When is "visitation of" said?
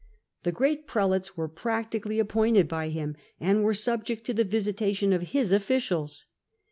4.43-5.21